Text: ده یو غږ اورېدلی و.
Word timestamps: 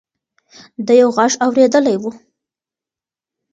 ده 0.85 0.93
یو 1.01 1.09
غږ 1.17 1.33
اورېدلی 1.45 1.95
و. 2.01 2.03